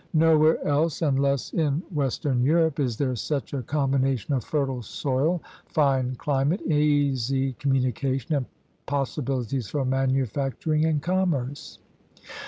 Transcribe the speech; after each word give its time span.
Nowhere 0.15 0.59
else, 0.65 1.03
unless 1.03 1.53
in 1.53 1.83
west 1.93 2.25
ern 2.25 2.41
Europe, 2.41 2.79
is 2.79 2.97
there 2.97 3.15
such 3.15 3.53
a 3.53 3.61
combination 3.61 4.33
of 4.33 4.43
fertile 4.43 4.81
soil, 4.81 5.43
fine 5.67 6.15
climate, 6.15 6.63
easy 6.63 7.53
communication, 7.59 8.33
and 8.33 8.47
possi 8.87 9.23
bilities 9.23 9.69
for 9.69 9.85
manufacturing 9.85 10.85
and 10.87 11.03
commerce. 11.03 11.77